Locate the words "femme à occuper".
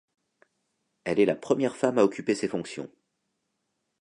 1.75-2.33